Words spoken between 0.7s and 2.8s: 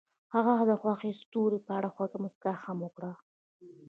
خوښ ستوري په اړه خوږه موسکا هم